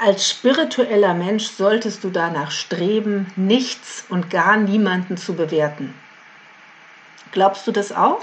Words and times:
als 0.00 0.28
spiritueller 0.28 1.12
Mensch 1.12 1.46
solltest 1.46 2.02
du 2.04 2.10
danach 2.10 2.50
streben, 2.50 3.30
nichts 3.36 4.06
und 4.08 4.30
gar 4.30 4.56
niemanden 4.56 5.18
zu 5.18 5.34
bewerten. 5.34 5.94
Glaubst 7.32 7.66
du 7.66 7.72
das 7.72 7.92
auch? 7.92 8.20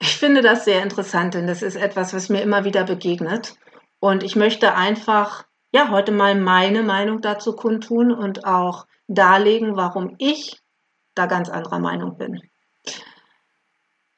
Ich 0.00 0.16
finde 0.16 0.40
das 0.40 0.64
sehr 0.64 0.82
interessant, 0.82 1.34
denn 1.34 1.46
das 1.46 1.62
ist 1.62 1.76
etwas, 1.76 2.14
was 2.14 2.28
mir 2.28 2.42
immer 2.42 2.64
wieder 2.64 2.84
begegnet. 2.84 3.56
Und 3.98 4.22
ich 4.22 4.36
möchte 4.36 4.74
einfach, 4.74 5.44
ja, 5.72 5.90
heute 5.90 6.12
mal 6.12 6.34
meine 6.36 6.82
Meinung 6.82 7.20
dazu 7.20 7.54
kundtun 7.54 8.12
und 8.12 8.44
auch 8.44 8.86
darlegen, 9.08 9.76
warum 9.76 10.14
ich 10.18 10.60
da 11.14 11.26
ganz 11.26 11.48
anderer 11.48 11.80
Meinung 11.80 12.16
bin. 12.18 12.40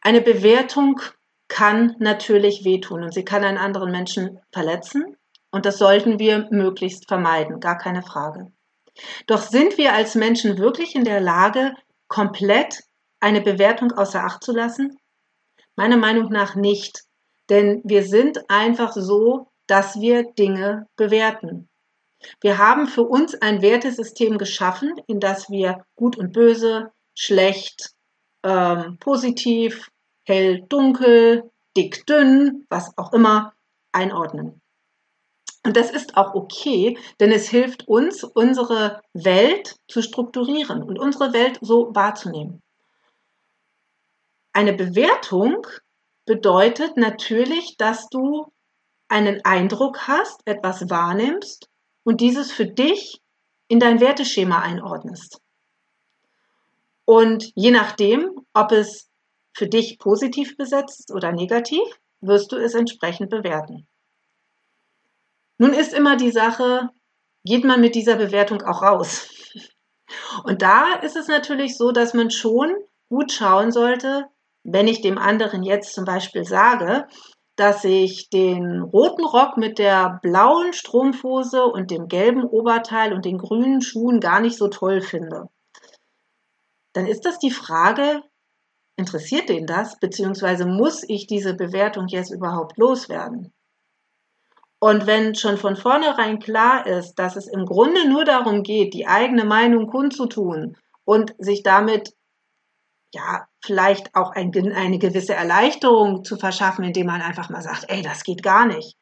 Eine 0.00 0.20
Bewertung 0.20 1.00
kann 1.48 1.96
natürlich 1.98 2.64
wehtun 2.64 3.02
und 3.02 3.14
sie 3.14 3.24
kann 3.24 3.44
einen 3.44 3.58
anderen 3.58 3.90
Menschen 3.90 4.40
verletzen. 4.52 5.16
Und 5.54 5.66
das 5.66 5.78
sollten 5.78 6.18
wir 6.18 6.48
möglichst 6.50 7.06
vermeiden, 7.06 7.60
gar 7.60 7.78
keine 7.78 8.02
Frage. 8.02 8.50
Doch 9.28 9.40
sind 9.40 9.78
wir 9.78 9.92
als 9.92 10.16
Menschen 10.16 10.58
wirklich 10.58 10.96
in 10.96 11.04
der 11.04 11.20
Lage, 11.20 11.74
komplett 12.08 12.82
eine 13.20 13.40
Bewertung 13.40 13.92
außer 13.92 14.24
Acht 14.24 14.42
zu 14.42 14.50
lassen? 14.50 14.98
Meiner 15.76 15.96
Meinung 15.96 16.28
nach 16.32 16.56
nicht. 16.56 17.04
Denn 17.50 17.80
wir 17.84 18.02
sind 18.02 18.50
einfach 18.50 18.94
so, 18.94 19.46
dass 19.68 20.00
wir 20.00 20.24
Dinge 20.32 20.88
bewerten. 20.96 21.68
Wir 22.40 22.58
haben 22.58 22.88
für 22.88 23.04
uns 23.04 23.40
ein 23.40 23.62
Wertesystem 23.62 24.38
geschaffen, 24.38 24.96
in 25.06 25.20
das 25.20 25.50
wir 25.50 25.86
gut 25.94 26.18
und 26.18 26.32
böse, 26.32 26.90
schlecht, 27.14 27.92
ähm, 28.42 28.98
positiv, 28.98 29.88
hell, 30.24 30.62
dunkel, 30.68 31.48
dick, 31.76 32.04
dünn, 32.06 32.66
was 32.70 32.98
auch 32.98 33.12
immer, 33.12 33.52
einordnen. 33.92 34.60
Und 35.64 35.76
das 35.76 35.90
ist 35.90 36.16
auch 36.16 36.34
okay, 36.34 36.98
denn 37.20 37.32
es 37.32 37.48
hilft 37.48 37.88
uns, 37.88 38.22
unsere 38.22 39.00
Welt 39.14 39.76
zu 39.88 40.02
strukturieren 40.02 40.82
und 40.82 40.98
unsere 40.98 41.32
Welt 41.32 41.58
so 41.62 41.88
wahrzunehmen. 41.94 42.62
Eine 44.52 44.74
Bewertung 44.74 45.66
bedeutet 46.26 46.96
natürlich, 46.96 47.76
dass 47.78 48.08
du 48.08 48.52
einen 49.08 49.44
Eindruck 49.44 50.06
hast, 50.06 50.42
etwas 50.44 50.90
wahrnimmst 50.90 51.68
und 52.04 52.20
dieses 52.20 52.52
für 52.52 52.66
dich 52.66 53.20
in 53.68 53.80
dein 53.80 54.00
Werteschema 54.00 54.60
einordnest. 54.60 55.40
Und 57.06 57.52
je 57.54 57.70
nachdem, 57.70 58.46
ob 58.52 58.72
es 58.72 59.10
für 59.54 59.66
dich 59.66 59.98
positiv 59.98 60.56
besetzt 60.56 61.10
oder 61.12 61.32
negativ, 61.32 61.82
wirst 62.20 62.52
du 62.52 62.56
es 62.56 62.74
entsprechend 62.74 63.30
bewerten. 63.30 63.86
Nun 65.58 65.72
ist 65.72 65.92
immer 65.92 66.16
die 66.16 66.30
Sache, 66.30 66.90
geht 67.44 67.64
man 67.64 67.80
mit 67.80 67.94
dieser 67.94 68.16
Bewertung 68.16 68.62
auch 68.62 68.82
raus? 68.82 69.28
Und 70.44 70.62
da 70.62 70.94
ist 71.02 71.16
es 71.16 71.28
natürlich 71.28 71.76
so, 71.76 71.92
dass 71.92 72.14
man 72.14 72.30
schon 72.30 72.74
gut 73.08 73.32
schauen 73.32 73.70
sollte, 73.70 74.26
wenn 74.64 74.88
ich 74.88 75.02
dem 75.02 75.18
anderen 75.18 75.62
jetzt 75.62 75.94
zum 75.94 76.04
Beispiel 76.04 76.44
sage, 76.44 77.06
dass 77.56 77.84
ich 77.84 78.30
den 78.30 78.82
roten 78.82 79.24
Rock 79.24 79.56
mit 79.56 79.78
der 79.78 80.18
blauen 80.22 80.72
Strumpfhose 80.72 81.64
und 81.64 81.90
dem 81.90 82.08
gelben 82.08 82.44
Oberteil 82.44 83.12
und 83.12 83.24
den 83.24 83.38
grünen 83.38 83.80
Schuhen 83.80 84.20
gar 84.20 84.40
nicht 84.40 84.56
so 84.56 84.68
toll 84.68 85.00
finde, 85.00 85.48
dann 86.94 87.06
ist 87.06 87.24
das 87.24 87.38
die 87.38 87.50
Frage, 87.50 88.22
interessiert 88.96 89.48
den 89.48 89.66
das, 89.66 89.98
beziehungsweise 89.98 90.66
muss 90.66 91.04
ich 91.06 91.26
diese 91.26 91.54
Bewertung 91.54 92.06
jetzt 92.08 92.32
überhaupt 92.32 92.76
loswerden? 92.78 93.52
Und 94.84 95.06
wenn 95.06 95.34
schon 95.34 95.56
von 95.56 95.76
vornherein 95.76 96.40
klar 96.40 96.86
ist, 96.86 97.14
dass 97.14 97.36
es 97.36 97.46
im 97.46 97.64
Grunde 97.64 98.06
nur 98.06 98.26
darum 98.26 98.62
geht, 98.62 98.92
die 98.92 99.06
eigene 99.06 99.46
Meinung 99.46 99.86
kundzutun 99.86 100.76
und 101.06 101.34
sich 101.38 101.62
damit 101.62 102.12
ja 103.14 103.46
vielleicht 103.64 104.14
auch 104.14 104.32
ein, 104.32 104.52
eine 104.74 104.98
gewisse 104.98 105.32
Erleichterung 105.32 106.22
zu 106.22 106.36
verschaffen, 106.36 106.84
indem 106.84 107.06
man 107.06 107.22
einfach 107.22 107.48
mal 107.48 107.62
sagt, 107.62 107.86
ey, 107.88 108.02
das 108.02 108.24
geht 108.24 108.42
gar 108.42 108.66
nicht. 108.66 108.98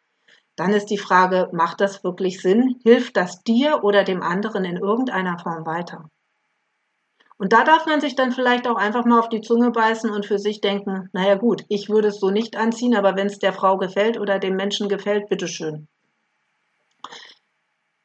Dann 0.55 0.73
ist 0.73 0.87
die 0.87 0.99
Frage, 0.99 1.49
macht 1.53 1.81
das 1.81 2.05
wirklich 2.05 2.41
Sinn? 2.41 2.77
Hilft 2.85 3.17
das 3.17 3.43
dir 3.43 3.83
oder 3.83 4.05
dem 4.05 4.23
anderen 4.23 4.65
in 4.65 4.77
irgendeiner 4.77 5.41
Form 5.41 5.67
weiter? 5.67 6.09
Und 7.43 7.53
da 7.53 7.65
darf 7.65 7.87
man 7.87 8.01
sich 8.01 8.15
dann 8.15 8.31
vielleicht 8.31 8.69
auch 8.69 8.77
einfach 8.77 9.05
mal 9.05 9.19
auf 9.19 9.29
die 9.29 9.41
Zunge 9.41 9.73
beißen 9.73 10.09
und 10.09 10.27
für 10.27 10.39
sich 10.39 10.61
denken, 10.61 11.11
naja 11.13 11.35
gut, 11.35 11.65
ich 11.69 11.89
würde 11.89 12.07
es 12.07 12.21
so 12.21 12.31
nicht 12.31 12.57
anziehen, 12.57 12.95
aber 12.95 13.17
wenn 13.17 13.27
es 13.27 13.41
der 13.41 13.53
Frau 13.53 13.79
gefällt 13.79 14.17
oder 14.17 14.39
dem 14.39 14.55
Menschen 14.55 14.89
gefällt, 14.89 15.29
bitteschön. 15.29 15.89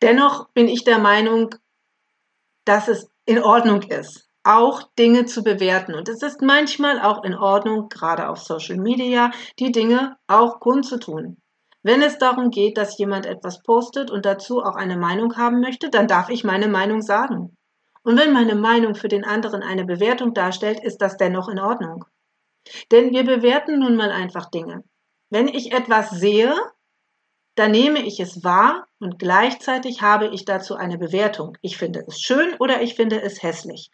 Dennoch 0.02 0.50
bin 0.56 0.68
ich 0.68 0.86
der 0.86 0.98
Meinung, 0.98 1.54
dass 2.66 2.88
es 2.88 3.12
in 3.26 3.38
Ordnung 3.38 3.84
ist, 3.84 4.28
auch 4.42 4.82
Dinge 4.98 5.26
zu 5.26 5.44
bewerten. 5.44 5.94
Und 5.94 6.10
es 6.10 6.24
ist 6.24 6.42
manchmal 6.42 7.00
auch 7.00 7.24
in 7.24 7.36
Ordnung, 7.36 7.90
gerade 7.90 8.30
auf 8.30 8.40
Social 8.40 8.78
Media, 8.78 9.30
die 9.60 9.72
Dinge 9.72 10.18
auch 10.26 10.60
kundzutun. 10.60 11.38
Wenn 11.84 12.02
es 12.02 12.18
darum 12.18 12.50
geht, 12.50 12.80
dass 12.80 12.98
jemand 12.98 13.28
etwas 13.28 13.62
postet 13.62 14.10
und 14.10 14.26
dazu 14.26 14.64
auch 14.64 14.76
eine 14.76 14.98
Meinung 14.98 15.38
haben 15.38 15.60
möchte, 15.60 15.92
dann 15.92 16.08
darf 16.08 16.30
ich 16.30 16.44
meine 16.44 16.68
Meinung 16.68 17.04
sagen. 17.04 17.57
Und 18.08 18.18
wenn 18.18 18.32
meine 18.32 18.56
Meinung 18.56 18.96
für 18.96 19.10
den 19.10 19.26
anderen 19.26 19.62
eine 19.62 19.84
Bewertung 19.84 20.34
darstellt, 20.34 20.80
ist 20.82 21.00
das 21.00 21.18
dennoch 21.18 21.50
in 21.50 21.60
Ordnung. 21.60 22.06
Denn 22.90 23.12
wir 23.12 23.26
bewerten 23.26 23.80
nun 23.80 23.98
mal 23.98 24.12
einfach 24.12 24.50
Dinge. 24.50 24.86
Wenn 25.30 25.50
ich 25.50 25.74
etwas 25.74 26.12
sehe, 26.12 26.56
dann 27.56 27.72
nehme 27.72 28.00
ich 28.00 28.22
es 28.22 28.46
wahr 28.46 28.88
und 29.00 29.20
gleichzeitig 29.20 30.02
habe 30.02 30.28
ich 30.28 30.46
dazu 30.46 30.76
eine 30.76 30.98
Bewertung. 30.98 31.58
Ich 31.62 31.76
finde 31.76 32.06
es 32.08 32.22
schön 32.22 32.56
oder 32.60 32.82
ich 32.82 32.96
finde 32.96 33.22
es 33.22 33.44
hässlich. 33.44 33.92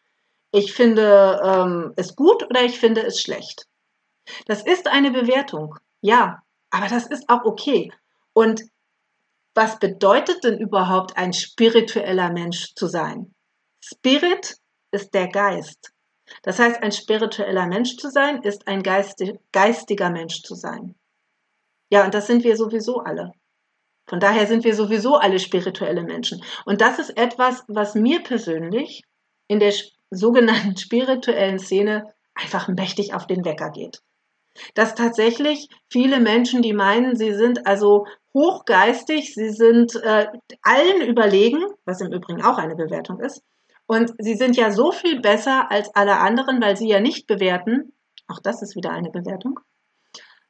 Ich 0.51 0.73
finde 0.73 1.41
ähm, 1.43 1.93
es 1.95 2.15
gut 2.15 2.43
oder 2.43 2.61
ich 2.61 2.79
finde 2.79 3.01
es 3.01 3.19
schlecht. 3.19 3.65
Das 4.45 4.61
ist 4.61 4.85
eine 4.85 5.09
Bewertung, 5.09 5.79
ja, 6.01 6.43
aber 6.69 6.87
das 6.87 7.07
ist 7.07 7.27
auch 7.29 7.45
okay. 7.45 7.91
Und 8.33 8.61
was 9.55 9.79
bedeutet 9.79 10.43
denn 10.43 10.59
überhaupt 10.59 11.17
ein 11.17 11.33
spiritueller 11.33 12.31
Mensch 12.31 12.75
zu 12.75 12.85
sein? 12.85 13.32
Spirit 13.85 14.55
ist 14.91 15.13
der 15.13 15.27
Geist. 15.27 15.91
Das 16.41 16.57
heißt, 16.57 16.81
ein 16.81 16.93
spiritueller 16.93 17.67
Mensch 17.67 17.97
zu 17.97 18.09
sein, 18.09 18.41
ist 18.43 18.67
ein 18.67 18.81
geistiger 18.81 20.09
Mensch 20.09 20.41
zu 20.41 20.55
sein. 20.55 20.95
Ja, 21.89 22.05
und 22.05 22.13
das 22.13 22.27
sind 22.27 22.45
wir 22.45 22.55
sowieso 22.55 22.99
alle. 22.99 23.33
Von 24.07 24.21
daher 24.21 24.47
sind 24.47 24.63
wir 24.63 24.73
sowieso 24.73 25.15
alle 25.15 25.37
spirituelle 25.39 26.03
Menschen. 26.03 26.41
Und 26.65 26.79
das 26.79 26.97
ist 26.97 27.17
etwas, 27.17 27.63
was 27.67 27.93
mir 27.93 28.23
persönlich 28.23 29.03
in 29.47 29.59
der 29.59 29.73
sogenannten 30.09 30.77
spirituellen 30.77 31.59
Szene 31.59 32.13
einfach 32.35 32.69
mächtig 32.69 33.13
auf 33.13 33.27
den 33.27 33.43
Wecker 33.43 33.71
geht. 33.71 34.01
Dass 34.75 34.95
tatsächlich 34.95 35.67
viele 35.91 36.19
Menschen, 36.21 36.61
die 36.61 36.73
meinen, 36.73 37.17
sie 37.17 37.33
sind 37.33 37.67
also 37.67 38.05
hochgeistig, 38.33 39.33
sie 39.33 39.49
sind 39.49 39.95
äh, 39.95 40.27
allen 40.61 41.01
überlegen, 41.01 41.65
was 41.85 42.01
im 42.01 42.13
Übrigen 42.13 42.43
auch 42.43 42.57
eine 42.57 42.75
Bewertung 42.75 43.19
ist, 43.19 43.43
und 43.87 44.13
sie 44.17 44.35
sind 44.35 44.55
ja 44.55 44.71
so 44.71 44.91
viel 44.91 45.19
besser 45.19 45.69
als 45.71 45.93
alle 45.95 46.17
anderen, 46.19 46.61
weil 46.61 46.77
sie 46.77 46.87
ja 46.87 46.99
nicht 46.99 47.27
bewerten. 47.27 47.93
Auch 48.27 48.39
das 48.39 48.61
ist 48.61 48.75
wieder 48.75 48.91
eine 48.91 49.09
Bewertung. 49.09 49.59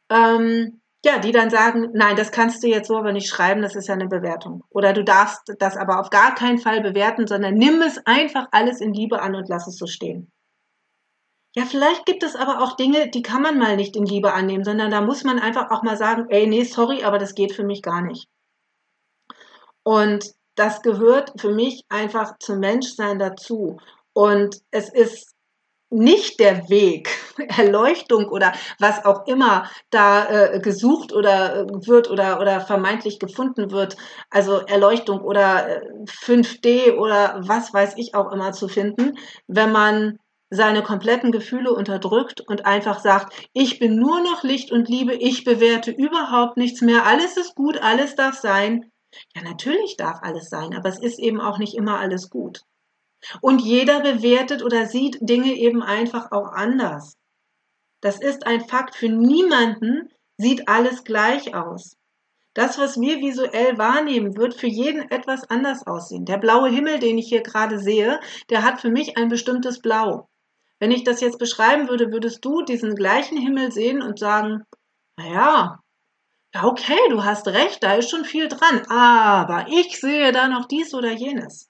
Ähm, 0.09 0.81
ja, 1.05 1.19
die 1.19 1.31
dann 1.31 1.49
sagen, 1.49 1.89
nein, 1.93 2.15
das 2.15 2.31
kannst 2.31 2.63
du 2.63 2.67
jetzt 2.67 2.87
so 2.87 2.97
aber 2.97 3.11
nicht 3.11 3.27
schreiben, 3.27 3.61
das 3.61 3.75
ist 3.75 3.87
ja 3.87 3.93
eine 3.93 4.07
Bewertung. 4.07 4.63
Oder 4.69 4.93
du 4.93 5.03
darfst 5.03 5.41
das 5.59 5.75
aber 5.75 5.99
auf 5.99 6.09
gar 6.09 6.33
keinen 6.33 6.59
Fall 6.59 6.81
bewerten, 6.81 7.27
sondern 7.27 7.55
nimm 7.55 7.81
es 7.81 7.99
einfach 8.05 8.47
alles 8.51 8.79
in 8.79 8.93
Liebe 8.93 9.21
an 9.21 9.35
und 9.35 9.49
lass 9.49 9.67
es 9.67 9.77
so 9.77 9.85
stehen. 9.85 10.31
Ja, 11.55 11.65
vielleicht 11.65 12.05
gibt 12.05 12.23
es 12.23 12.35
aber 12.35 12.63
auch 12.63 12.75
Dinge, 12.77 13.09
die 13.09 13.21
kann 13.21 13.41
man 13.41 13.59
mal 13.59 13.75
nicht 13.75 13.95
in 13.95 14.05
Liebe 14.05 14.33
annehmen, 14.33 14.63
sondern 14.63 14.89
da 14.89 15.01
muss 15.01 15.23
man 15.23 15.39
einfach 15.39 15.69
auch 15.71 15.83
mal 15.83 15.97
sagen, 15.97 16.25
ey, 16.29 16.47
nee, 16.47 16.63
sorry, 16.63 17.03
aber 17.03 17.19
das 17.19 17.35
geht 17.35 17.53
für 17.53 17.63
mich 17.63 17.81
gar 17.83 18.01
nicht. 18.01 18.27
Und 19.83 20.33
das 20.55 20.81
gehört 20.81 21.33
für 21.39 21.51
mich 21.51 21.83
einfach 21.89 22.37
zum 22.39 22.59
Menschsein 22.59 23.19
dazu. 23.19 23.77
Und 24.13 24.61
es 24.71 24.89
ist 24.89 25.33
nicht 25.93 26.39
der 26.39 26.69
Weg, 26.69 27.09
Erleuchtung 27.57 28.27
oder 28.27 28.53
was 28.79 29.05
auch 29.05 29.27
immer 29.27 29.69
da 29.91 30.25
äh, 30.27 30.59
gesucht 30.59 31.13
oder 31.13 31.61
äh, 31.61 31.87
wird 31.87 32.09
oder, 32.09 32.39
oder 32.41 32.61
vermeintlich 32.61 33.19
gefunden 33.19 33.71
wird, 33.71 33.95
also 34.29 34.57
Erleuchtung 34.57 35.21
oder 35.21 35.67
äh, 35.69 35.81
5D 36.05 36.95
oder 36.97 37.41
was 37.45 37.73
weiß 37.73 37.93
ich 37.97 38.15
auch 38.15 38.31
immer 38.31 38.51
zu 38.53 38.67
finden, 38.67 39.17
wenn 39.47 39.71
man 39.71 40.19
seine 40.49 40.83
kompletten 40.83 41.31
Gefühle 41.31 41.73
unterdrückt 41.73 42.41
und 42.41 42.65
einfach 42.65 42.99
sagt, 42.99 43.33
ich 43.53 43.79
bin 43.79 43.95
nur 43.95 44.19
noch 44.21 44.43
Licht 44.43 44.71
und 44.71 44.87
Liebe, 44.87 45.15
ich 45.15 45.43
bewerte 45.45 45.89
überhaupt 45.89 46.57
nichts 46.57 46.81
mehr, 46.81 47.05
alles 47.05 47.37
ist 47.37 47.55
gut, 47.55 47.81
alles 47.81 48.15
darf 48.15 48.35
sein, 48.35 48.91
ja, 49.35 49.41
natürlich 49.43 49.97
darf 49.97 50.19
alles 50.21 50.49
sein, 50.49 50.75
aber 50.75 50.89
es 50.89 50.99
ist 50.99 51.19
eben 51.19 51.41
auch 51.41 51.57
nicht 51.57 51.75
immer 51.75 51.99
alles 51.99 52.29
gut. 52.29 52.61
Und 53.41 53.61
jeder 53.61 54.01
bewertet 54.01 54.63
oder 54.63 54.85
sieht 54.85 55.17
Dinge 55.21 55.53
eben 55.53 55.81
einfach 55.81 56.31
auch 56.31 56.51
anders. 56.51 57.17
Das 58.01 58.19
ist 58.19 58.45
ein 58.45 58.61
Fakt. 58.61 58.95
Für 58.95 59.09
niemanden 59.09 60.09
sieht 60.37 60.67
alles 60.67 61.03
gleich 61.03 61.55
aus. 61.55 61.95
Das, 62.53 62.77
was 62.77 62.99
wir 62.99 63.19
visuell 63.19 63.77
wahrnehmen, 63.77 64.37
wird 64.37 64.53
für 64.53 64.67
jeden 64.67 65.09
etwas 65.09 65.49
anders 65.49 65.87
aussehen. 65.87 66.25
Der 66.25 66.37
blaue 66.37 66.69
Himmel, 66.69 66.99
den 66.99 67.17
ich 67.17 67.29
hier 67.29 67.41
gerade 67.41 67.79
sehe, 67.79 68.19
der 68.49 68.63
hat 68.63 68.81
für 68.81 68.91
mich 68.91 69.17
ein 69.17 69.29
bestimmtes 69.29 69.79
Blau. 69.79 70.29
Wenn 70.79 70.91
ich 70.91 71.03
das 71.03 71.21
jetzt 71.21 71.39
beschreiben 71.39 71.87
würde, 71.87 72.11
würdest 72.11 72.43
du 72.45 72.61
diesen 72.61 72.95
gleichen 72.95 73.37
Himmel 73.37 73.71
sehen 73.71 74.01
und 74.01 74.19
sagen, 74.19 74.65
naja, 75.17 75.33
ja, 75.33 75.82
okay, 76.61 76.99
du 77.09 77.23
hast 77.23 77.47
recht, 77.47 77.83
da 77.83 77.95
ist 77.95 78.09
schon 78.09 78.25
viel 78.25 78.47
dran, 78.47 78.85
aber 78.87 79.67
ich 79.69 79.99
sehe 79.99 80.31
da 80.31 80.47
noch 80.47 80.65
dies 80.65 80.93
oder 80.93 81.11
jenes. 81.11 81.69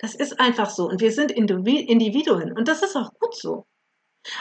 Das 0.00 0.14
ist 0.14 0.38
einfach 0.38 0.70
so 0.70 0.88
und 0.88 1.00
wir 1.00 1.12
sind 1.12 1.32
Individuen 1.32 2.52
und 2.52 2.68
das 2.68 2.82
ist 2.82 2.96
auch 2.96 3.12
gut 3.18 3.34
so. 3.34 3.66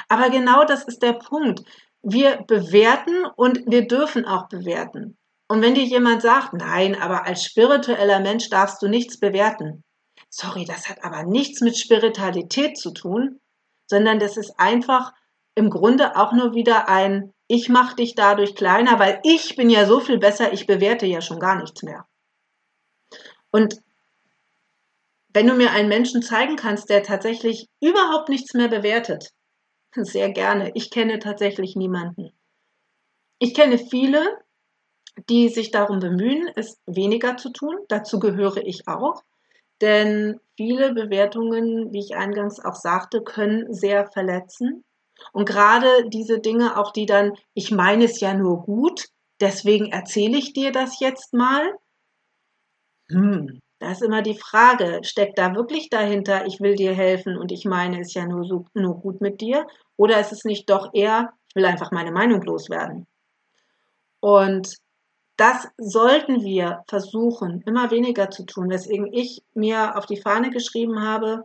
Aber 0.08 0.30
genau 0.30 0.64
das 0.64 0.84
ist 0.84 1.02
der 1.02 1.14
Punkt. 1.14 1.64
Wir 2.04 2.44
bewerten 2.48 3.26
und 3.36 3.64
wir 3.66 3.88
dürfen 3.88 4.26
auch 4.26 4.48
bewerten. 4.48 5.18
Und 5.48 5.62
wenn 5.62 5.76
dir 5.76 5.84
jemand 5.84 6.22
sagt, 6.22 6.54
nein, 6.54 6.96
aber 6.96 7.26
als 7.26 7.44
spiritueller 7.44 8.20
Mensch 8.20 8.50
darfst 8.50 8.82
du 8.82 8.88
nichts 8.88 9.20
bewerten. 9.20 9.84
Sorry, 10.30 10.66
das 10.66 10.88
hat 10.88 11.04
aber 11.04 11.24
nichts 11.24 11.62
mit 11.62 11.78
Spiritualität 11.78 12.78
zu 12.78 12.92
tun, 12.92 13.42
sondern 13.88 14.20
das 14.20 14.38
ist 14.38 14.58
einfach 14.58 15.12
im 15.56 15.70
Grunde 15.70 16.16
auch 16.16 16.32
nur 16.32 16.54
wieder 16.54 16.88
ein, 16.88 17.34
ich 17.52 17.68
mache 17.68 17.98
dich 17.98 18.16
dadurch 18.16 18.56
kleiner, 18.56 18.98
weil 18.98 19.20
ich 19.24 19.58
bin 19.58 19.70
ja 19.70 19.86
so 19.86 20.00
viel 20.00 20.18
besser, 20.18 20.54
ich 20.54 20.68
bewerte 20.68 21.06
ja 21.06 21.20
schon 21.20 21.38
gar 21.38 21.58
nichts 21.58 21.84
mehr. 21.84 22.08
Und 23.52 23.82
wenn 25.34 25.48
du 25.48 25.54
mir 25.56 25.72
einen 25.72 25.90
Menschen 25.90 26.22
zeigen 26.22 26.56
kannst, 26.56 26.90
der 26.90 27.04
tatsächlich 27.04 27.68
überhaupt 27.82 28.30
nichts 28.30 28.54
mehr 28.54 28.70
bewertet, 28.70 29.32
sehr 29.96 30.32
gerne. 30.32 30.72
Ich 30.76 30.92
kenne 30.92 31.20
tatsächlich 31.20 31.76
niemanden. 31.76 32.32
Ich 33.38 33.54
kenne 33.54 33.78
viele, 33.78 34.24
die 35.30 35.50
sich 35.50 35.72
darum 35.72 36.00
bemühen, 36.00 36.50
es 36.56 36.80
weniger 36.86 37.36
zu 37.36 37.50
tun. 37.50 37.76
Dazu 37.90 38.20
gehöre 38.20 38.66
ich 38.66 38.88
auch. 38.88 39.24
Denn 39.82 40.40
viele 40.56 40.94
Bewertungen, 40.94 41.92
wie 41.92 42.00
ich 42.00 42.16
eingangs 42.16 42.64
auch 42.64 42.76
sagte, 42.76 43.22
können 43.22 43.74
sehr 43.74 44.08
verletzen. 44.08 44.86
Und 45.34 45.46
gerade 45.46 46.10
diese 46.10 46.40
Dinge, 46.40 46.78
auch 46.78 46.92
die 46.92 47.06
dann, 47.06 47.34
ich 47.54 47.72
meine 47.72 48.06
es 48.06 48.20
ja 48.20 48.34
nur 48.34 48.64
gut, 48.64 49.08
deswegen 49.40 49.92
erzähle 49.92 50.38
ich 50.38 50.54
dir 50.54 50.72
das 50.72 51.00
jetzt 51.00 51.34
mal. 51.34 51.78
Hm, 53.10 53.60
da 53.80 53.92
ist 53.92 54.04
immer 54.04 54.22
die 54.22 54.38
Frage, 54.38 55.02
steckt 55.04 55.40
da 55.40 55.56
wirklich 55.56 55.90
dahinter, 55.90 56.46
ich 56.46 56.60
will 56.60 56.76
dir 56.76 56.94
helfen 56.94 57.38
und 57.38 57.52
ich 57.52 57.66
meine 57.66 58.00
es 58.00 58.14
ja 58.14 58.26
nur, 58.26 58.46
so, 58.46 58.66
nur 58.74 59.00
gut 59.00 59.22
mit 59.22 59.42
dir? 59.42 59.66
Oder 59.98 60.20
ist 60.20 60.32
es 60.32 60.46
nicht 60.46 60.70
doch 60.70 60.94
eher, 60.94 61.34
ich 61.50 61.56
will 61.56 61.66
einfach 61.66 61.92
meine 61.92 62.12
Meinung 62.12 62.42
loswerden? 62.44 63.08
Und 64.20 64.78
das 65.36 65.68
sollten 65.78 66.44
wir 66.44 66.84
versuchen, 66.88 67.62
immer 67.66 67.90
weniger 67.90 68.30
zu 68.30 68.46
tun, 68.46 68.70
weswegen 68.70 69.12
ich 69.12 69.42
mir 69.56 69.98
auf 69.98 70.06
die 70.06 70.22
Fahne 70.22 70.52
geschrieben 70.52 71.02
habe, 71.02 71.44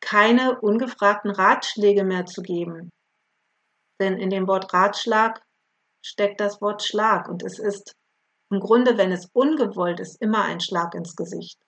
keine 0.00 0.60
ungefragten 0.60 1.32
Ratschläge 1.32 2.04
mehr 2.04 2.26
zu 2.26 2.42
geben. 2.42 2.90
Denn 4.00 4.18
in 4.18 4.30
dem 4.30 4.46
Wort 4.46 4.72
Ratschlag 4.72 5.42
steckt 6.02 6.40
das 6.40 6.60
Wort 6.60 6.82
Schlag 6.82 7.28
und 7.28 7.42
es 7.42 7.58
ist 7.58 7.96
im 8.50 8.60
Grunde, 8.60 8.98
wenn 8.98 9.12
es 9.12 9.30
ungewollt 9.32 10.00
ist, 10.00 10.20
immer 10.20 10.44
ein 10.44 10.60
Schlag 10.60 10.94
ins 10.94 11.16
Gesicht. 11.16 11.58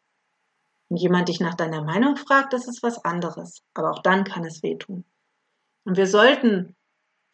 Wenn 0.89 0.99
jemand 0.99 1.29
dich 1.29 1.41
nach 1.41 1.55
deiner 1.55 1.83
Meinung 1.83 2.17
fragt, 2.17 2.53
das 2.53 2.69
ist 2.69 2.83
was 2.83 3.05
anderes. 3.05 3.63
Aber 3.75 3.91
auch 3.91 4.03
dann 4.03 4.25
kann 4.25 4.45
es 4.45 4.63
wehtun. 4.63 5.05
Und 5.85 5.97
wir 5.97 6.07
sollten 6.07 6.77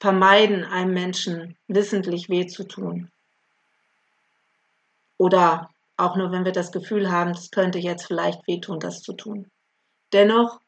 vermeiden, 0.00 0.64
einem 0.64 0.94
Menschen 0.94 1.56
wissentlich 1.68 2.28
weh 2.28 2.46
zu 2.46 2.64
tun. 2.64 3.10
Oder 5.18 5.70
auch 5.96 6.16
nur, 6.16 6.32
wenn 6.32 6.44
wir 6.44 6.52
das 6.52 6.72
Gefühl 6.72 7.10
haben, 7.10 7.30
es 7.30 7.50
könnte 7.50 7.78
jetzt 7.78 8.06
vielleicht 8.06 8.46
wehtun, 8.48 8.80
das 8.80 9.02
zu 9.02 9.12
tun. 9.12 9.50
Dennoch 10.12 10.60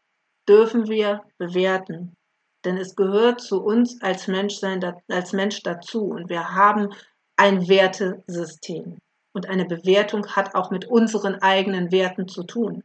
dürfen 0.49 0.89
wir 0.89 1.25
bewerten, 1.39 2.17
denn 2.65 2.77
es 2.77 2.97
gehört 2.97 3.41
zu 3.41 3.63
uns 3.63 4.01
als 4.03 4.29
Mensch, 4.29 4.57
sein, 4.57 4.83
als 5.09 5.33
Mensch 5.33 5.63
dazu 5.63 6.05
und 6.07 6.29
wir 6.29 6.55
haben 6.55 6.93
ein 7.37 7.69
Wertesystem. 7.69 8.99
Und 9.33 9.49
eine 9.49 9.65
Bewertung 9.65 10.27
hat 10.29 10.55
auch 10.55 10.71
mit 10.71 10.85
unseren 10.87 11.43
eigenen 11.43 11.91
Werten 11.91 12.29
zu 12.29 12.45
tun. 12.45 12.85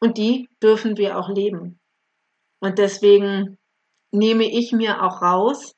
Und 0.00 0.18
die 0.18 0.48
dürfen 0.60 0.96
wir 0.96 1.18
auch 1.18 1.28
leben. 1.28 1.78
Und 2.58 2.78
deswegen 2.78 3.58
nehme 4.10 4.44
ich 4.44 4.72
mir 4.72 5.02
auch 5.02 5.22
raus, 5.22 5.76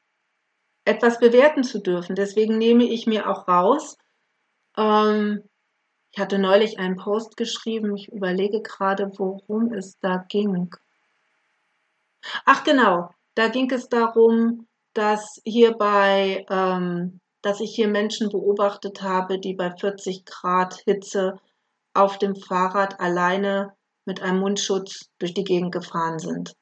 etwas 0.85 1.19
bewerten 1.19 1.65
zu 1.65 1.81
dürfen. 1.81 2.17
Deswegen 2.17 2.57
nehme 2.57 2.85
ich 2.85 3.07
mir 3.07 3.29
auch 3.29 3.47
raus, 3.47 3.99
ähm, 4.77 5.43
ich 6.15 6.21
hatte 6.21 6.39
neulich 6.39 6.79
einen 6.79 6.97
Post 6.97 7.39
geschrieben, 7.39 7.97
ich 7.97 8.13
überlege 8.13 8.61
gerade, 8.61 9.11
worum 9.17 9.73
es 9.73 9.99
da 10.01 10.25
ging. 10.29 10.71
Ach 12.45 12.65
genau, 12.65 13.11
da 13.35 13.49
ging 13.49 13.71
es 13.71 13.89
darum, 13.89 14.67
dass 14.95 15.41
hier 15.45 15.73
bei 15.73 16.45
ähm, 16.51 17.21
dass 17.43 17.61
ich 17.61 17.75
hier 17.75 17.89
Menschen 17.89 18.31
beobachtet 18.31 19.03
habe, 19.03 19.39
die 19.39 19.55
bei 19.55 19.75
40 19.77 20.25
Grad 20.25 20.75
Hitze 20.85 21.39
auf 21.93 22.19
dem 22.19 22.37
Fahrrad 22.37 23.01
alleine 23.01 23.75
mit 24.07 24.23
einem 24.23 24.39
Mundschutz 24.39 25.11
durch 25.19 25.35
die 25.35 25.45
Gegend 25.45 25.73
gefahren 25.73 26.19
sind. 26.19 26.55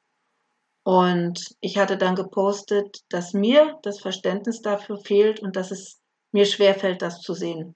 Und 0.83 1.39
ich 1.59 1.77
hatte 1.77 1.97
dann 1.97 2.15
gepostet, 2.15 2.97
dass 3.09 3.33
mir 3.33 3.79
das 3.83 4.01
Verständnis 4.01 4.61
dafür 4.61 4.97
fehlt 4.97 5.39
und 5.39 5.55
dass 5.55 5.69
es 5.69 5.99
mir 6.31 6.45
schwerfällt, 6.45 7.01
das 7.03 7.21
zu 7.21 7.33
sehen. 7.33 7.75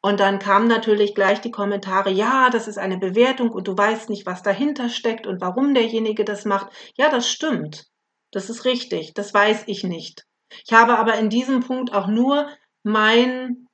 Und 0.00 0.20
dann 0.20 0.38
kamen 0.38 0.68
natürlich 0.68 1.14
gleich 1.14 1.40
die 1.40 1.50
Kommentare, 1.50 2.10
ja, 2.10 2.50
das 2.50 2.68
ist 2.68 2.78
eine 2.78 2.98
Bewertung 2.98 3.50
und 3.50 3.66
du 3.66 3.76
weißt 3.76 4.10
nicht, 4.10 4.26
was 4.26 4.42
dahinter 4.42 4.88
steckt 4.88 5.26
und 5.26 5.40
warum 5.40 5.74
derjenige 5.74 6.24
das 6.24 6.44
macht. 6.44 6.68
Ja, 6.96 7.10
das 7.10 7.28
stimmt. 7.28 7.86
Das 8.30 8.48
ist 8.48 8.64
richtig. 8.64 9.14
Das 9.14 9.34
weiß 9.34 9.64
ich 9.66 9.82
nicht. 9.84 10.24
Ich 10.64 10.72
habe 10.72 10.98
aber 10.98 11.14
in 11.14 11.30
diesem 11.30 11.60
Punkt 11.60 11.92
auch 11.92 12.06
nur 12.06 12.48
mein, 12.84 13.66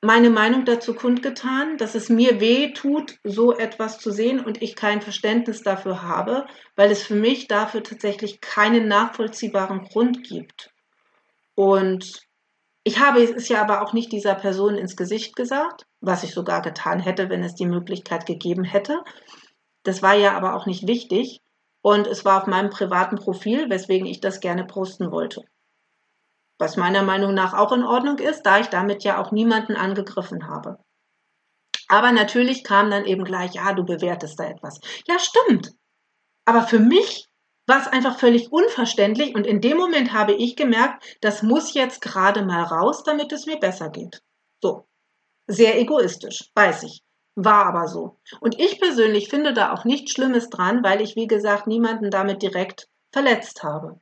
meine 0.00 0.30
Meinung 0.30 0.64
dazu 0.64 0.94
kundgetan, 0.94 1.76
dass 1.76 1.96
es 1.96 2.08
mir 2.08 2.40
weh 2.40 2.72
tut, 2.72 3.18
so 3.24 3.56
etwas 3.56 3.98
zu 3.98 4.12
sehen 4.12 4.38
und 4.38 4.62
ich 4.62 4.76
kein 4.76 5.02
Verständnis 5.02 5.62
dafür 5.62 6.02
habe, 6.02 6.46
weil 6.76 6.90
es 6.90 7.02
für 7.02 7.16
mich 7.16 7.48
dafür 7.48 7.82
tatsächlich 7.82 8.40
keinen 8.40 8.86
nachvollziehbaren 8.86 9.82
Grund 9.82 10.22
gibt. 10.22 10.70
Und 11.56 12.29
ich 12.82 12.98
habe 12.98 13.22
es 13.22 13.48
ja 13.48 13.60
aber 13.60 13.82
auch 13.82 13.92
nicht 13.92 14.12
dieser 14.12 14.34
Person 14.34 14.76
ins 14.76 14.96
Gesicht 14.96 15.36
gesagt, 15.36 15.86
was 16.00 16.22
ich 16.22 16.32
sogar 16.32 16.62
getan 16.62 17.00
hätte, 17.00 17.28
wenn 17.28 17.42
es 17.42 17.54
die 17.54 17.66
Möglichkeit 17.66 18.26
gegeben 18.26 18.64
hätte. 18.64 19.02
Das 19.82 20.02
war 20.02 20.14
ja 20.14 20.36
aber 20.36 20.54
auch 20.54 20.66
nicht 20.66 20.86
wichtig. 20.86 21.40
Und 21.82 22.06
es 22.06 22.24
war 22.24 22.42
auf 22.42 22.46
meinem 22.46 22.70
privaten 22.70 23.16
Profil, 23.16 23.70
weswegen 23.70 24.06
ich 24.06 24.20
das 24.20 24.40
gerne 24.40 24.64
posten 24.64 25.10
wollte. 25.10 25.42
Was 26.58 26.76
meiner 26.76 27.02
Meinung 27.02 27.32
nach 27.32 27.54
auch 27.54 27.72
in 27.72 27.84
Ordnung 27.84 28.18
ist, 28.18 28.42
da 28.42 28.60
ich 28.60 28.66
damit 28.66 29.02
ja 29.02 29.18
auch 29.18 29.32
niemanden 29.32 29.76
angegriffen 29.76 30.46
habe. 30.48 30.76
Aber 31.88 32.12
natürlich 32.12 32.64
kam 32.64 32.90
dann 32.90 33.06
eben 33.06 33.24
gleich, 33.24 33.54
ja, 33.54 33.72
du 33.72 33.84
bewertest 33.84 34.38
da 34.38 34.44
etwas. 34.44 34.78
Ja, 35.08 35.18
stimmt. 35.18 35.72
Aber 36.44 36.62
für 36.62 36.78
mich 36.78 37.29
war 37.70 37.80
es 37.80 37.86
einfach 37.86 38.18
völlig 38.18 38.50
unverständlich 38.50 39.34
und 39.36 39.46
in 39.46 39.60
dem 39.60 39.76
Moment 39.76 40.12
habe 40.12 40.32
ich 40.32 40.56
gemerkt, 40.56 41.18
das 41.20 41.44
muss 41.44 41.72
jetzt 41.72 42.00
gerade 42.02 42.44
mal 42.44 42.64
raus, 42.64 43.04
damit 43.04 43.30
es 43.30 43.46
mir 43.46 43.58
besser 43.58 43.90
geht. 43.90 44.22
So. 44.60 44.88
Sehr 45.46 45.78
egoistisch, 45.80 46.50
weiß 46.54 46.82
ich. 46.82 47.02
War 47.36 47.66
aber 47.66 47.86
so. 47.86 48.18
Und 48.40 48.58
ich 48.58 48.80
persönlich 48.80 49.28
finde 49.28 49.52
da 49.52 49.72
auch 49.72 49.84
nichts 49.84 50.10
Schlimmes 50.12 50.50
dran, 50.50 50.82
weil 50.82 51.00
ich, 51.00 51.14
wie 51.14 51.28
gesagt, 51.28 51.68
niemanden 51.68 52.10
damit 52.10 52.42
direkt 52.42 52.88
verletzt 53.12 53.62
habe. 53.62 54.00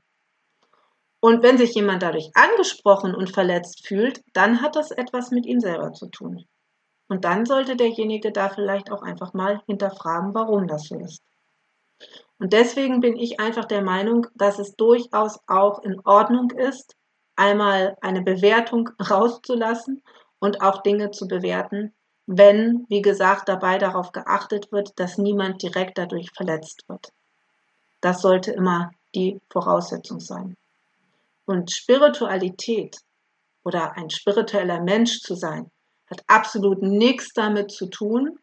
Und 1.21 1.43
wenn 1.43 1.59
sich 1.59 1.75
jemand 1.75 2.03
dadurch 2.03 2.31
angesprochen 2.35 3.15
und 3.15 3.35
verletzt 3.35 3.87
fühlt, 3.87 4.23
dann 4.33 4.63
hat 4.63 4.77
das 4.77 4.93
etwas 4.93 5.31
mit 5.31 5.45
ihm 5.45 5.61
selber 5.61 5.93
zu 5.93 6.09
tun. 6.09 6.47
Und 7.09 7.25
dann 7.27 7.45
sollte 7.45 7.77
derjenige 7.77 8.33
da 8.33 8.49
vielleicht 8.49 8.91
auch 8.91 9.03
einfach 9.03 9.35
mal 9.35 9.63
hinterfragen, 9.67 10.33
warum 10.35 10.67
das 10.67 10.85
so 10.85 10.99
ist. 10.99 11.23
Und 12.39 12.53
deswegen 12.53 13.01
bin 13.01 13.17
ich 13.17 13.41
einfach 13.41 13.65
der 13.65 13.83
Meinung, 13.83 14.27
dass 14.35 14.59
es 14.59 14.77
durchaus 14.77 15.39
auch 15.47 15.83
in 15.83 16.01
Ordnung 16.05 16.51
ist, 16.51 16.97
einmal 17.37 17.97
eine 18.01 18.23
Bewertung 18.23 18.91
rauszulassen 19.01 20.03
und 20.39 20.63
auch 20.63 20.83
Dinge 20.83 21.11
zu 21.11 21.27
bewerten, 21.27 21.95
wenn, 22.27 22.85
wie 22.89 23.03
gesagt, 23.03 23.49
dabei 23.49 23.79
darauf 23.79 24.13
geachtet 24.13 24.71
wird, 24.71 24.99
dass 25.01 25.19
niemand 25.19 25.63
direkt 25.63 25.99
dadurch 25.99 26.31
verletzt 26.31 26.85
wird. 26.89 27.09
Das 28.01 28.21
sollte 28.21 28.53
immer 28.53 28.91
die 29.15 29.41
Voraussetzung 29.51 30.21
sein. 30.21 30.57
Und 31.47 31.73
Spiritualität 31.73 32.97
oder 33.65 33.97
ein 33.97 34.11
spiritueller 34.11 34.81
Mensch 34.81 35.21
zu 35.21 35.35
sein, 35.35 35.71
hat 36.11 36.23
absolut 36.27 36.83
nichts 36.83 37.33
damit 37.35 37.71
zu 37.71 37.87
tun, 37.87 38.39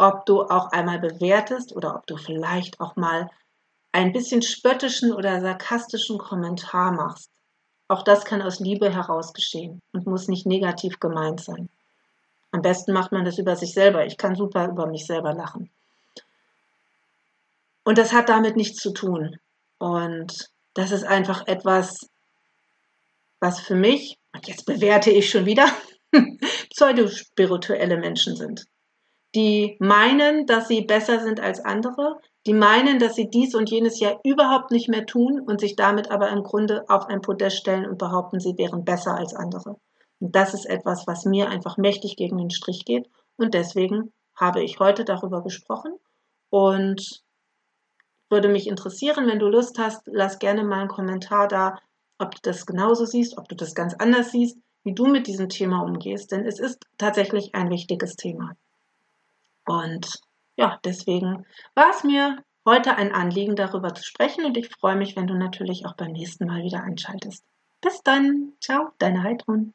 ob 0.00 0.24
du 0.24 0.42
auch 0.42 0.72
einmal 0.72 0.98
bewertest 0.98 1.76
oder 1.76 1.94
ob 1.94 2.06
du 2.06 2.16
vielleicht 2.16 2.80
auch 2.80 2.96
mal 2.96 3.28
ein 3.92 4.12
bisschen 4.12 4.40
spöttischen 4.40 5.12
oder 5.12 5.40
sarkastischen 5.40 6.18
Kommentar 6.18 6.92
machst. 6.92 7.30
auch 7.88 8.02
das 8.02 8.24
kann 8.24 8.40
aus 8.40 8.60
Liebe 8.60 8.94
heraus 8.94 9.32
geschehen 9.32 9.82
und 9.92 10.06
muss 10.06 10.28
nicht 10.28 10.46
negativ 10.46 11.00
gemeint 11.00 11.40
sein. 11.40 11.68
Am 12.52 12.62
besten 12.62 12.92
macht 12.92 13.10
man 13.10 13.24
das 13.24 13.38
über 13.38 13.56
sich 13.56 13.74
selber. 13.74 14.06
Ich 14.06 14.16
kann 14.16 14.36
super 14.36 14.68
über 14.68 14.86
mich 14.86 15.06
selber 15.06 15.34
lachen. 15.34 15.70
Und 17.84 17.98
das 17.98 18.12
hat 18.12 18.28
damit 18.28 18.56
nichts 18.56 18.80
zu 18.80 18.92
tun. 18.92 19.38
Und 19.78 20.50
das 20.74 20.92
ist 20.92 21.04
einfach 21.04 21.46
etwas, 21.48 22.08
was 23.40 23.58
für 23.58 23.74
mich, 23.74 24.18
und 24.32 24.46
jetzt 24.46 24.66
bewerte 24.66 25.10
ich 25.10 25.28
schon 25.28 25.46
wieder, 25.46 25.68
pseudospirituelle 26.70 27.96
Menschen 27.96 28.36
sind. 28.36 28.66
Die 29.34 29.76
meinen, 29.78 30.46
dass 30.46 30.68
sie 30.68 30.80
besser 30.80 31.20
sind 31.20 31.40
als 31.40 31.64
andere, 31.64 32.20
die 32.46 32.54
meinen, 32.54 32.98
dass 32.98 33.14
sie 33.14 33.28
dies 33.28 33.54
und 33.54 33.70
jenes 33.70 34.00
ja 34.00 34.18
überhaupt 34.24 34.70
nicht 34.70 34.88
mehr 34.88 35.06
tun 35.06 35.40
und 35.40 35.60
sich 35.60 35.76
damit 35.76 36.10
aber 36.10 36.30
im 36.30 36.42
Grunde 36.42 36.84
auf 36.88 37.06
ein 37.06 37.20
Podest 37.20 37.58
stellen 37.58 37.86
und 37.86 37.98
behaupten, 37.98 38.40
sie 38.40 38.56
wären 38.58 38.84
besser 38.84 39.14
als 39.14 39.34
andere. 39.34 39.76
Und 40.18 40.34
das 40.34 40.54
ist 40.54 40.66
etwas, 40.66 41.06
was 41.06 41.24
mir 41.24 41.48
einfach 41.48 41.76
mächtig 41.76 42.16
gegen 42.16 42.38
den 42.38 42.50
Strich 42.50 42.84
geht. 42.84 43.08
Und 43.36 43.54
deswegen 43.54 44.12
habe 44.34 44.62
ich 44.62 44.80
heute 44.80 45.04
darüber 45.04 45.42
gesprochen 45.42 45.92
und 46.50 47.22
würde 48.30 48.48
mich 48.48 48.68
interessieren, 48.68 49.26
wenn 49.26 49.38
du 49.38 49.48
Lust 49.48 49.78
hast, 49.78 50.02
lass 50.06 50.38
gerne 50.38 50.64
mal 50.64 50.80
einen 50.80 50.88
Kommentar 50.88 51.48
da, 51.48 51.78
ob 52.18 52.34
du 52.34 52.40
das 52.42 52.66
genauso 52.66 53.04
siehst, 53.04 53.38
ob 53.38 53.48
du 53.48 53.54
das 53.54 53.74
ganz 53.74 53.94
anders 53.94 54.30
siehst, 54.30 54.58
wie 54.84 54.94
du 54.94 55.06
mit 55.06 55.26
diesem 55.26 55.48
Thema 55.48 55.82
umgehst, 55.82 56.32
denn 56.32 56.46
es 56.46 56.58
ist 56.58 56.78
tatsächlich 56.96 57.54
ein 57.54 57.70
wichtiges 57.70 58.16
Thema. 58.16 58.54
Und 59.66 60.20
ja, 60.56 60.78
deswegen 60.84 61.46
war 61.74 61.90
es 61.90 62.04
mir 62.04 62.42
heute 62.66 62.96
ein 62.96 63.12
Anliegen, 63.12 63.56
darüber 63.56 63.94
zu 63.94 64.04
sprechen 64.04 64.44
und 64.44 64.56
ich 64.56 64.68
freue 64.68 64.96
mich, 64.96 65.16
wenn 65.16 65.26
du 65.26 65.34
natürlich 65.34 65.86
auch 65.86 65.96
beim 65.96 66.12
nächsten 66.12 66.46
Mal 66.46 66.62
wieder 66.62 66.82
einschaltest. 66.82 67.44
Bis 67.80 68.02
dann. 68.02 68.52
Ciao, 68.60 68.90
deine 68.98 69.22
Heidrun. 69.22 69.72